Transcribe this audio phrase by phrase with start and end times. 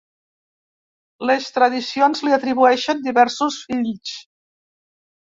[1.31, 4.15] Les tradicions li atribueixen diversos fills.